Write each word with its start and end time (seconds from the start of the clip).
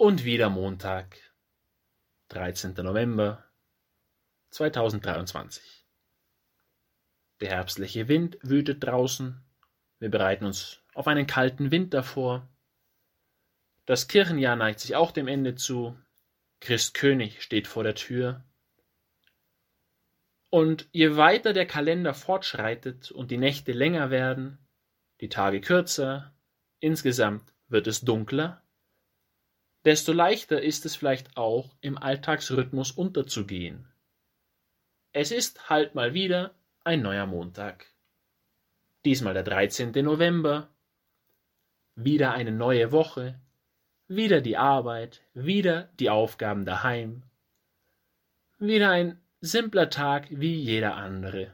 Und 0.00 0.24
wieder 0.24 0.48
Montag, 0.48 1.18
13. 2.28 2.72
November 2.72 3.44
2023. 4.48 5.86
Der 7.42 7.50
herbstliche 7.50 8.08
Wind 8.08 8.38
wütet 8.40 8.82
draußen. 8.82 9.44
Wir 9.98 10.08
bereiten 10.08 10.46
uns 10.46 10.80
auf 10.94 11.06
einen 11.06 11.26
kalten 11.26 11.70
Winter 11.70 12.02
vor. 12.02 12.48
Das 13.84 14.08
Kirchenjahr 14.08 14.56
neigt 14.56 14.80
sich 14.80 14.96
auch 14.96 15.12
dem 15.12 15.28
Ende 15.28 15.54
zu. 15.54 15.98
Christkönig 16.60 17.42
steht 17.42 17.66
vor 17.66 17.84
der 17.84 17.94
Tür. 17.94 18.42
Und 20.48 20.88
je 20.92 21.18
weiter 21.18 21.52
der 21.52 21.66
Kalender 21.66 22.14
fortschreitet 22.14 23.10
und 23.10 23.30
die 23.30 23.36
Nächte 23.36 23.72
länger 23.72 24.08
werden, 24.08 24.66
die 25.20 25.28
Tage 25.28 25.60
kürzer, 25.60 26.34
insgesamt 26.78 27.52
wird 27.68 27.86
es 27.86 28.00
dunkler 28.00 28.62
desto 29.84 30.12
leichter 30.12 30.62
ist 30.62 30.84
es 30.86 30.96
vielleicht 30.96 31.36
auch, 31.36 31.74
im 31.80 31.98
Alltagsrhythmus 31.98 32.92
unterzugehen. 32.92 33.88
Es 35.12 35.32
ist 35.32 35.68
halt 35.68 35.94
mal 35.94 36.14
wieder 36.14 36.54
ein 36.84 37.02
neuer 37.02 37.26
Montag. 37.26 37.86
Diesmal 39.04 39.34
der 39.34 39.42
13. 39.42 39.92
November. 40.04 40.68
Wieder 41.94 42.32
eine 42.32 42.52
neue 42.52 42.92
Woche. 42.92 43.40
Wieder 44.08 44.40
die 44.40 44.56
Arbeit. 44.56 45.22
Wieder 45.34 45.84
die 45.98 46.10
Aufgaben 46.10 46.64
daheim. 46.64 47.22
Wieder 48.58 48.90
ein 48.90 49.20
simpler 49.40 49.88
Tag 49.88 50.26
wie 50.30 50.54
jeder 50.54 50.96
andere. 50.96 51.52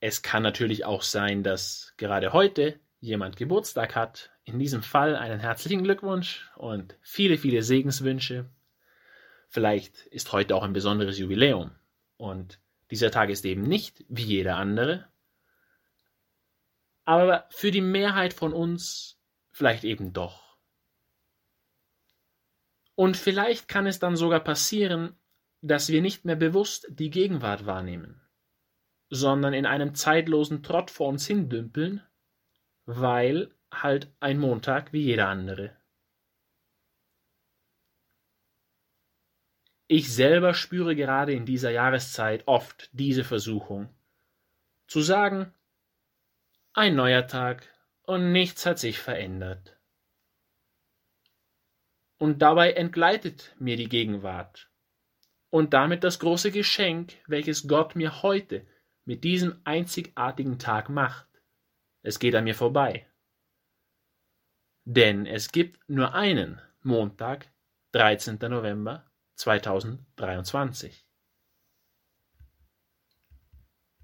Es 0.00 0.22
kann 0.22 0.42
natürlich 0.42 0.84
auch 0.84 1.02
sein, 1.02 1.42
dass 1.42 1.94
gerade 1.96 2.32
heute 2.32 2.78
jemand 3.02 3.36
Geburtstag 3.36 3.96
hat, 3.96 4.30
in 4.44 4.60
diesem 4.60 4.82
Fall 4.82 5.16
einen 5.16 5.40
herzlichen 5.40 5.82
Glückwunsch 5.82 6.48
und 6.54 6.96
viele, 7.02 7.36
viele 7.36 7.62
Segenswünsche. 7.62 8.48
Vielleicht 9.48 10.06
ist 10.06 10.32
heute 10.32 10.54
auch 10.54 10.62
ein 10.62 10.72
besonderes 10.72 11.18
Jubiläum 11.18 11.72
und 12.16 12.60
dieser 12.92 13.10
Tag 13.10 13.28
ist 13.28 13.44
eben 13.44 13.62
nicht 13.62 14.04
wie 14.08 14.22
jeder 14.22 14.56
andere, 14.56 15.08
aber 17.04 17.46
für 17.50 17.72
die 17.72 17.80
Mehrheit 17.80 18.32
von 18.32 18.52
uns 18.52 19.18
vielleicht 19.50 19.82
eben 19.82 20.12
doch. 20.12 20.56
Und 22.94 23.16
vielleicht 23.16 23.66
kann 23.66 23.88
es 23.88 23.98
dann 23.98 24.14
sogar 24.14 24.40
passieren, 24.40 25.16
dass 25.60 25.88
wir 25.88 26.02
nicht 26.02 26.24
mehr 26.24 26.36
bewusst 26.36 26.86
die 26.88 27.10
Gegenwart 27.10 27.66
wahrnehmen, 27.66 28.20
sondern 29.10 29.54
in 29.54 29.66
einem 29.66 29.96
zeitlosen 29.96 30.62
Trott 30.62 30.92
vor 30.92 31.08
uns 31.08 31.26
hindümpeln 31.26 32.00
weil 32.86 33.54
halt 33.72 34.12
ein 34.20 34.38
Montag 34.38 34.92
wie 34.92 35.02
jeder 35.02 35.28
andere. 35.28 35.76
Ich 39.86 40.12
selber 40.12 40.54
spüre 40.54 40.96
gerade 40.96 41.32
in 41.32 41.44
dieser 41.44 41.70
Jahreszeit 41.70 42.44
oft 42.46 42.88
diese 42.92 43.24
Versuchung, 43.24 43.88
zu 44.86 45.02
sagen, 45.02 45.52
ein 46.72 46.94
neuer 46.96 47.26
Tag 47.26 47.68
und 48.04 48.32
nichts 48.32 48.64
hat 48.64 48.78
sich 48.78 48.98
verändert. 48.98 49.76
Und 52.16 52.40
dabei 52.40 52.72
entgleitet 52.72 53.54
mir 53.58 53.76
die 53.76 53.88
Gegenwart 53.88 54.70
und 55.50 55.74
damit 55.74 56.04
das 56.04 56.18
große 56.18 56.50
Geschenk, 56.50 57.14
welches 57.26 57.68
Gott 57.68 57.94
mir 57.94 58.22
heute 58.22 58.66
mit 59.04 59.24
diesem 59.24 59.60
einzigartigen 59.64 60.58
Tag 60.58 60.88
macht. 60.88 61.26
Es 62.02 62.18
geht 62.18 62.34
an 62.34 62.44
mir 62.44 62.54
vorbei. 62.54 63.06
Denn 64.84 65.26
es 65.26 65.52
gibt 65.52 65.88
nur 65.88 66.14
einen 66.14 66.60
Montag, 66.82 67.48
13. 67.92 68.38
November 68.40 69.10
2023. 69.36 71.06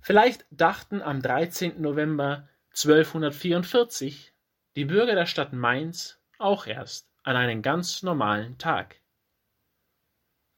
Vielleicht 0.00 0.46
dachten 0.50 1.02
am 1.02 1.20
13. 1.20 1.80
November 1.80 2.48
1244 2.70 4.32
die 4.76 4.84
Bürger 4.84 5.16
der 5.16 5.26
Stadt 5.26 5.52
Mainz 5.52 6.20
auch 6.38 6.66
erst 6.66 7.10
an 7.24 7.36
einen 7.36 7.62
ganz 7.62 8.02
normalen 8.02 8.58
Tag. 8.58 9.00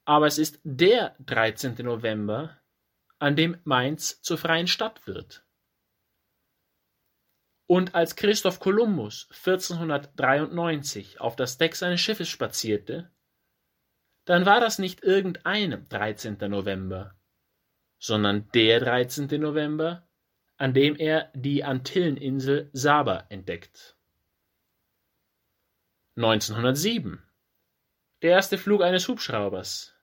Aber 0.05 0.27
es 0.27 0.39
ist 0.39 0.61
der 0.63 1.17
13. 1.21 1.77
November, 1.85 2.59
an 3.19 3.37
dem 3.37 3.59
Mainz 3.65 4.21
zur 4.23 4.39
freien 4.39 4.67
Stadt 4.67 5.07
wird. 5.07 5.45
Und 7.71 7.95
als 7.95 8.17
Christoph 8.17 8.59
Kolumbus 8.59 9.29
1493 9.31 11.21
auf 11.21 11.37
das 11.37 11.57
Deck 11.57 11.77
seines 11.77 12.01
Schiffes 12.01 12.29
spazierte, 12.29 13.13
dann 14.25 14.45
war 14.45 14.59
das 14.59 14.81
nicht 14.81 15.05
irgendein 15.05 15.87
13. 15.89 16.37
November, 16.51 17.15
sondern 18.01 18.51
der 18.55 18.81
13. 18.81 19.41
November, 19.41 20.05
an 20.57 20.75
dem 20.75 20.97
er 20.97 21.31
die 21.33 21.63
Antilleninsel 21.63 22.71
Saba 22.73 23.27
entdeckt. 23.29 23.97
1907 26.17 27.23
der 28.23 28.33
erste 28.33 28.59
Flug 28.59 28.83
eines 28.83 29.07
Hubschraubers. 29.07 29.95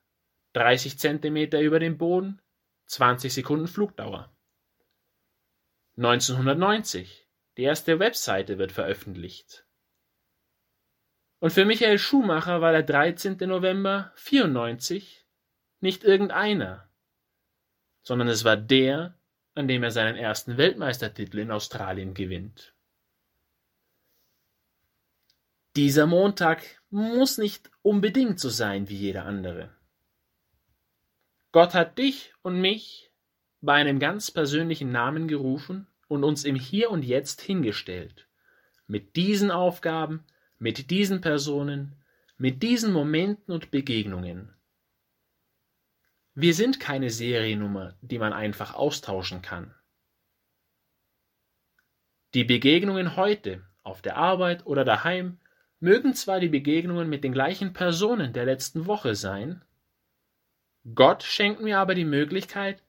30 0.54 0.98
Zentimeter 0.98 1.60
über 1.60 1.80
dem 1.80 1.98
Boden, 1.98 2.40
20 2.86 3.30
Sekunden 3.30 3.68
Flugdauer. 3.68 4.34
1990 5.98 7.27
die 7.58 7.64
erste 7.64 7.98
Webseite 7.98 8.56
wird 8.56 8.70
veröffentlicht. 8.70 9.66
Und 11.40 11.52
für 11.52 11.64
Michael 11.64 11.98
Schumacher 11.98 12.60
war 12.60 12.70
der 12.70 12.84
13. 12.84 13.36
November 13.48 14.12
94 14.14 15.26
nicht 15.80 16.04
irgendeiner, 16.04 16.88
sondern 18.02 18.28
es 18.28 18.44
war 18.44 18.56
der, 18.56 19.18
an 19.56 19.66
dem 19.66 19.82
er 19.82 19.90
seinen 19.90 20.16
ersten 20.16 20.56
Weltmeistertitel 20.56 21.40
in 21.40 21.50
Australien 21.50 22.14
gewinnt. 22.14 22.76
Dieser 25.74 26.06
Montag 26.06 26.62
muss 26.90 27.38
nicht 27.38 27.72
unbedingt 27.82 28.38
so 28.38 28.50
sein 28.50 28.88
wie 28.88 28.96
jeder 28.96 29.24
andere. 29.24 29.74
Gott 31.50 31.74
hat 31.74 31.98
dich 31.98 32.34
und 32.42 32.60
mich 32.60 33.12
bei 33.60 33.74
einem 33.74 33.98
ganz 33.98 34.30
persönlichen 34.30 34.92
Namen 34.92 35.26
gerufen 35.26 35.88
und 36.08 36.24
uns 36.24 36.44
im 36.44 36.56
Hier 36.56 36.90
und 36.90 37.04
Jetzt 37.04 37.40
hingestellt. 37.40 38.26
Mit 38.86 39.16
diesen 39.16 39.50
Aufgaben, 39.50 40.24
mit 40.58 40.90
diesen 40.90 41.20
Personen, 41.20 41.94
mit 42.38 42.62
diesen 42.62 42.92
Momenten 42.92 43.52
und 43.52 43.70
Begegnungen. 43.70 44.54
Wir 46.34 46.54
sind 46.54 46.80
keine 46.80 47.10
Seriennummer, 47.10 47.96
die 48.00 48.18
man 48.18 48.32
einfach 48.32 48.74
austauschen 48.74 49.42
kann. 49.42 49.74
Die 52.34 52.44
Begegnungen 52.44 53.16
heute, 53.16 53.64
auf 53.82 54.02
der 54.02 54.16
Arbeit 54.16 54.66
oder 54.66 54.84
daheim, 54.84 55.38
mögen 55.80 56.14
zwar 56.14 56.40
die 56.40 56.48
Begegnungen 56.48 57.08
mit 57.08 57.24
den 57.24 57.32
gleichen 57.32 57.72
Personen 57.72 58.32
der 58.32 58.44
letzten 58.44 58.86
Woche 58.86 59.14
sein, 59.14 59.62
Gott 60.94 61.22
schenkt 61.22 61.60
mir 61.60 61.78
aber 61.78 61.94
die 61.94 62.04
Möglichkeit, 62.04 62.82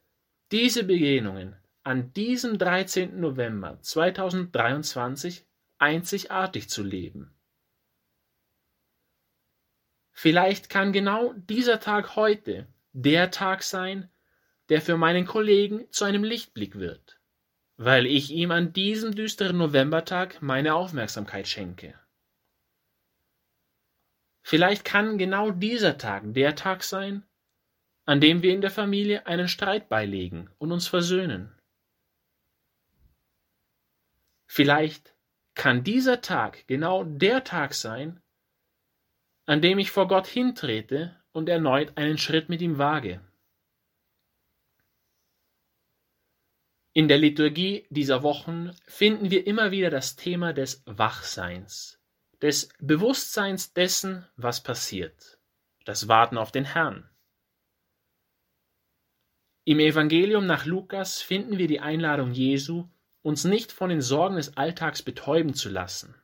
diese 0.51 0.83
Begegnungen 0.83 1.58
an 1.83 2.13
diesem 2.13 2.57
13. 2.57 3.19
November 3.19 3.79
2023 3.81 5.45
einzigartig 5.77 6.69
zu 6.69 6.83
leben. 6.83 7.33
Vielleicht 10.11 10.69
kann 10.69 10.91
genau 10.91 11.33
dieser 11.33 11.79
Tag 11.79 12.15
heute 12.15 12.67
der 12.91 13.31
Tag 13.31 13.63
sein, 13.63 14.09
der 14.67 14.81
für 14.81 14.97
meinen 14.97 15.25
Kollegen 15.25 15.89
zu 15.91 16.03
einem 16.03 16.23
Lichtblick 16.23 16.77
wird, 16.77 17.19
weil 17.77 18.05
ich 18.05 18.29
ihm 18.31 18.51
an 18.51 18.73
diesem 18.73 19.15
düsteren 19.15 19.57
Novembertag 19.57 20.41
meine 20.41 20.75
Aufmerksamkeit 20.75 21.47
schenke. 21.47 21.97
Vielleicht 24.41 24.83
kann 24.83 25.17
genau 25.17 25.51
dieser 25.51 25.97
Tag 25.97 26.23
der 26.33 26.55
Tag 26.55 26.83
sein, 26.83 27.23
an 28.05 28.19
dem 28.19 28.41
wir 28.41 28.53
in 28.53 28.61
der 28.61 28.71
Familie 28.71 29.27
einen 29.27 29.47
Streit 29.47 29.87
beilegen 29.87 30.49
und 30.57 30.71
uns 30.71 30.87
versöhnen. 30.87 31.55
Vielleicht 34.51 35.15
kann 35.53 35.83
dieser 35.83 36.21
Tag 36.21 36.65
genau 36.65 37.03
der 37.03 37.43
Tag 37.43 37.75
sein, 37.75 38.19
an 39.45 39.61
dem 39.61 39.77
ich 39.77 39.91
vor 39.91 40.07
Gott 40.07 40.25
hintrete 40.25 41.15
und 41.31 41.47
erneut 41.47 41.95
einen 41.97 42.17
Schritt 42.17 42.49
mit 42.49 42.59
ihm 42.59 42.79
wage. 42.79 43.21
In 46.93 47.07
der 47.07 47.19
Liturgie 47.19 47.85
dieser 47.91 48.23
Wochen 48.23 48.75
finden 48.87 49.29
wir 49.29 49.45
immer 49.45 49.69
wieder 49.69 49.91
das 49.91 50.15
Thema 50.15 50.51
des 50.51 50.81
Wachseins, 50.87 52.01
des 52.41 52.69
Bewusstseins 52.79 53.73
dessen, 53.73 54.27
was 54.35 54.63
passiert, 54.63 55.39
das 55.85 56.07
Warten 56.07 56.39
auf 56.39 56.51
den 56.51 56.65
Herrn. 56.65 57.07
Im 59.63 59.79
Evangelium 59.79 60.47
nach 60.47 60.65
Lukas 60.65 61.21
finden 61.21 61.59
wir 61.59 61.67
die 61.67 61.81
Einladung 61.81 62.31
Jesu, 62.31 62.89
uns 63.21 63.43
nicht 63.43 63.71
von 63.71 63.89
den 63.89 64.01
Sorgen 64.01 64.35
des 64.35 64.57
Alltags 64.57 65.01
betäuben 65.01 65.53
zu 65.53 65.69
lassen, 65.69 66.15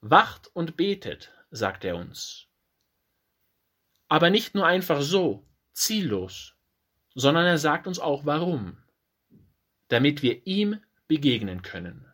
Wacht 0.00 0.48
und 0.54 0.76
betet, 0.76 1.32
sagt 1.50 1.84
er 1.84 1.96
uns. 1.96 2.46
Aber 4.08 4.28
nicht 4.28 4.54
nur 4.54 4.66
einfach 4.66 5.00
so, 5.00 5.48
ziellos, 5.72 6.54
sondern 7.14 7.46
er 7.46 7.58
sagt 7.58 7.86
uns 7.86 7.98
auch 7.98 8.26
warum. 8.26 8.76
Damit 9.88 10.22
wir 10.22 10.46
ihm 10.46 10.80
begegnen 11.08 11.62
können. 11.62 12.06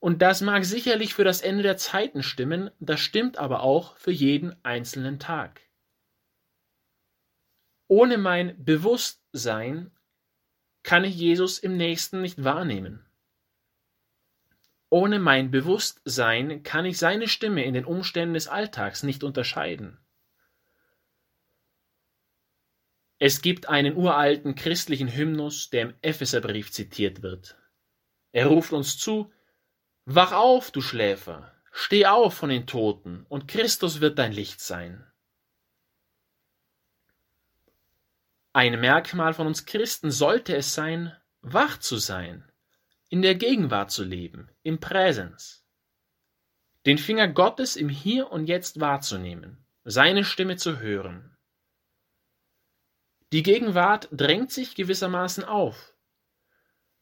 Und 0.00 0.22
das 0.22 0.40
mag 0.42 0.64
sicherlich 0.64 1.14
für 1.14 1.24
das 1.24 1.40
Ende 1.40 1.62
der 1.62 1.76
Zeiten 1.76 2.22
stimmen, 2.22 2.70
das 2.78 3.00
stimmt 3.00 3.38
aber 3.38 3.62
auch 3.62 3.96
für 3.96 4.12
jeden 4.12 4.54
einzelnen 4.64 5.18
Tag. 5.18 5.62
Ohne 7.88 8.18
mein 8.18 8.62
Bewusstsein 8.64 9.97
kann 10.88 11.04
ich 11.04 11.16
Jesus 11.16 11.58
im 11.58 11.76
nächsten 11.76 12.22
nicht 12.22 12.44
wahrnehmen. 12.44 13.04
Ohne 14.88 15.18
mein 15.18 15.50
Bewusstsein 15.50 16.62
kann 16.62 16.86
ich 16.86 16.96
seine 16.96 17.28
Stimme 17.28 17.62
in 17.62 17.74
den 17.74 17.84
Umständen 17.84 18.32
des 18.32 18.48
Alltags 18.48 19.02
nicht 19.02 19.22
unterscheiden. 19.22 19.98
Es 23.18 23.42
gibt 23.42 23.68
einen 23.68 23.98
uralten 23.98 24.54
christlichen 24.54 25.14
Hymnus, 25.14 25.68
der 25.68 25.82
im 25.82 25.94
Epheserbrief 26.00 26.72
zitiert 26.72 27.20
wird. 27.20 27.58
Er 28.32 28.46
ruft 28.46 28.72
uns 28.72 28.96
zu, 28.96 29.30
Wach 30.06 30.32
auf, 30.32 30.70
du 30.70 30.80
Schläfer, 30.80 31.52
steh 31.70 32.06
auf 32.06 32.32
von 32.32 32.48
den 32.48 32.66
Toten, 32.66 33.26
und 33.28 33.46
Christus 33.46 34.00
wird 34.00 34.18
dein 34.18 34.32
Licht 34.32 34.62
sein. 34.62 35.04
Ein 38.52 38.80
Merkmal 38.80 39.34
von 39.34 39.46
uns 39.46 39.66
Christen 39.66 40.10
sollte 40.10 40.56
es 40.56 40.74
sein, 40.74 41.14
wach 41.42 41.78
zu 41.78 41.96
sein, 41.96 42.50
in 43.08 43.22
der 43.22 43.34
Gegenwart 43.34 43.90
zu 43.90 44.04
leben, 44.04 44.50
im 44.62 44.80
Präsens. 44.80 45.66
Den 46.86 46.98
Finger 46.98 47.28
Gottes 47.28 47.76
im 47.76 47.88
Hier 47.88 48.30
und 48.32 48.46
Jetzt 48.46 48.80
wahrzunehmen, 48.80 49.66
seine 49.84 50.24
Stimme 50.24 50.56
zu 50.56 50.78
hören. 50.78 51.36
Die 53.32 53.42
Gegenwart 53.42 54.08
drängt 54.10 54.50
sich 54.50 54.74
gewissermaßen 54.74 55.44
auf. 55.44 55.94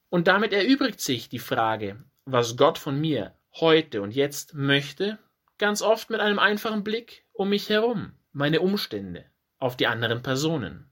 Und 0.08 0.26
damit 0.26 0.52
erübrigt 0.52 1.00
sich 1.00 1.28
die 1.28 1.38
Frage, 1.38 2.02
was 2.24 2.56
Gott 2.56 2.78
von 2.78 3.00
mir 3.00 3.38
heute 3.54 4.02
und 4.02 4.10
jetzt 4.10 4.54
möchte, 4.54 5.18
ganz 5.58 5.82
oft 5.82 6.10
mit 6.10 6.20
einem 6.20 6.40
einfachen 6.40 6.82
Blick 6.82 7.24
um 7.32 7.50
mich 7.50 7.68
herum, 7.68 8.12
meine 8.32 8.60
Umstände, 8.60 9.24
auf 9.58 9.76
die 9.76 9.86
anderen 9.86 10.22
Personen. 10.22 10.90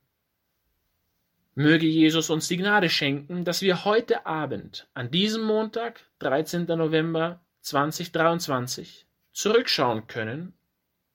Möge 1.57 1.87
Jesus 1.87 2.29
uns 2.29 2.49
die 2.49 2.57
Gnade 2.57 2.89
schenken, 2.89 3.45
dass 3.45 3.61
wir 3.61 3.85
heute 3.85 4.25
Abend, 4.25 4.89
an 4.93 5.09
diesem 5.09 5.43
Montag, 5.43 6.01
13. 6.19 6.65
November 6.65 7.39
2023, 7.61 9.07
zurückschauen 9.31 10.05
können 10.07 10.53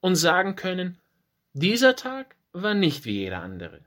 und 0.01 0.17
sagen 0.17 0.57
können, 0.57 0.99
dieser 1.53 1.95
Tag 1.95 2.37
war 2.53 2.73
nicht 2.73 3.05
wie 3.05 3.19
jeder 3.19 3.43
andere. 3.43 3.85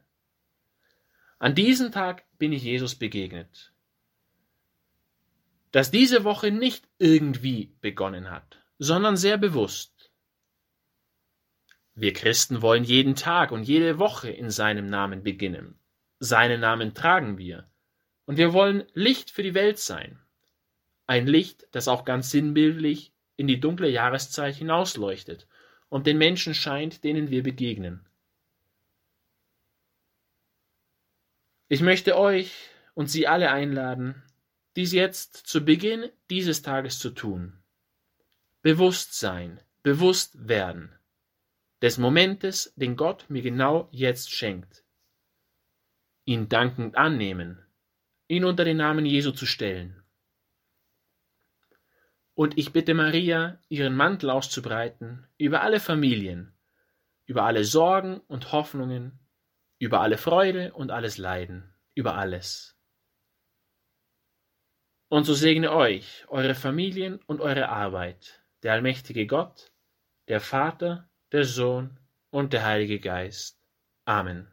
An 1.40 1.56
diesem 1.56 1.92
Tag 1.92 2.24
bin 2.38 2.54
ich 2.54 2.62
Jesus 2.62 2.94
begegnet. 2.94 3.74
Dass 5.72 5.90
diese 5.90 6.24
Woche 6.24 6.52
nicht 6.52 6.88
irgendwie 7.00 7.76
begonnen 7.82 8.30
hat, 8.30 8.60
sondern 8.78 9.18
sehr 9.18 9.40
bewusst. 9.40 10.12
Wir 11.96 12.14
Christen 12.14 12.62
wollen 12.62 12.84
jeden 12.84 13.16
Tag 13.16 13.52
und 13.52 13.64
jede 13.64 13.98
Woche 13.98 14.30
in 14.30 14.52
seinem 14.52 14.86
Namen 14.86 15.24
beginnen 15.24 15.80
seinen 16.24 16.62
Namen 16.62 16.94
tragen 16.94 17.38
wir. 17.38 17.70
Und 18.26 18.38
wir 18.38 18.54
wollen 18.54 18.86
Licht 18.94 19.30
für 19.30 19.44
die 19.44 19.54
Welt 19.54 19.78
sein. 19.78 20.20
Ein 21.06 21.28
Licht, 21.28 21.68
das 21.72 21.90
auch 21.90 22.06
ganz 22.06 22.32
sinnbildlich 22.32 23.12
in 23.36 23.48
die 23.48 23.60
dunkle 23.60 23.90
Jahreszeit 23.90 24.56
hinausleuchtet 24.56 25.48
und 25.90 26.08
den 26.08 26.18
Menschen 26.18 26.54
scheint, 26.54 27.04
denen 27.04 27.30
wir 27.30 27.44
begegnen. 27.44 28.06
Ich 31.68 31.82
möchte 31.82 32.18
euch 32.18 32.54
und 32.94 33.08
Sie 33.08 33.28
alle 33.28 33.52
einladen, 33.52 34.24
dies 34.78 34.94
jetzt 34.94 35.36
zu 35.36 35.66
Beginn 35.66 36.10
dieses 36.30 36.62
Tages 36.62 37.00
zu 37.00 37.10
tun. 37.10 37.62
Bewusstsein, 38.62 39.60
bewusst 39.82 40.48
werden 40.48 40.96
des 41.82 41.98
Momentes, 41.98 42.72
den 42.78 42.96
Gott 42.96 43.26
mir 43.28 43.42
genau 43.42 43.90
jetzt 43.92 44.32
schenkt 44.32 44.84
ihn 46.26 46.50
dankend 46.50 46.98
annehmen, 46.98 47.66
ihn 48.28 48.46
unter 48.46 48.66
den 48.66 48.78
Namen 48.78 49.06
Jesu 49.06 49.32
zu 49.32 49.46
stellen. 49.46 50.04
Und 52.36 52.58
ich 52.58 52.74
bitte 52.74 52.94
Maria, 52.94 53.60
ihren 53.70 53.96
Mantel 53.96 54.30
auszubreiten 54.30 55.28
über 55.38 55.62
alle 55.62 55.80
Familien, 55.80 56.54
über 57.26 57.44
alle 57.44 57.64
Sorgen 57.64 58.20
und 58.28 58.52
Hoffnungen, 58.52 59.20
über 59.78 60.02
alle 60.02 60.18
Freude 60.18 60.74
und 60.74 60.92
alles 60.92 61.18
Leiden, 61.18 61.74
über 61.94 62.16
alles. 62.16 62.76
Und 65.10 65.26
so 65.26 65.36
segne 65.36 65.72
euch, 65.72 66.26
eure 66.28 66.56
Familien 66.56 67.20
und 67.28 67.40
eure 67.40 67.70
Arbeit, 67.70 68.44
der 68.64 68.74
allmächtige 68.74 69.28
Gott, 69.28 69.72
der 70.28 70.40
Vater, 70.40 71.10
der 71.32 71.44
Sohn 71.44 72.00
und 72.32 72.54
der 72.54 72.66
Heilige 72.66 73.00
Geist. 73.00 73.62
Amen. 74.06 74.53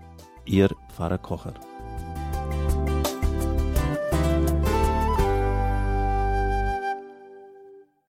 Ihr 0.45 0.69
Pfarrer 0.89 1.19
Kocher. 1.19 1.53